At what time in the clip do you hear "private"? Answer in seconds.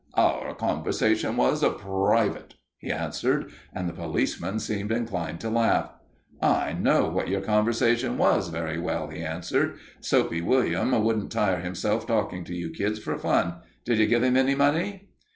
1.77-2.55